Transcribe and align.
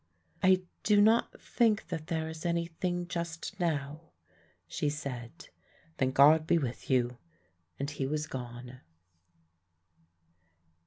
"I 0.41 0.63
do 0.81 0.99
not 0.99 1.39
think 1.39 1.89
that 1.89 2.07
there 2.07 2.27
is 2.27 2.43
anything 2.43 3.07
just 3.07 3.59
now," 3.59 4.01
she 4.67 4.89
said. 4.89 5.49
"Then 5.97 6.09
God 6.09 6.47
be 6.47 6.57
with 6.57 6.89
you," 6.89 7.19
and 7.77 7.87
he 7.87 8.07
was 8.07 8.25
gone. 8.25 8.79